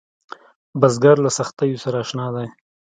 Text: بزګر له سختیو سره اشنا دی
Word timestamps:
بزګر 0.79 1.17
له 1.25 1.29
سختیو 1.37 1.81
سره 1.83 1.97
اشنا 2.03 2.27
دی 2.35 2.47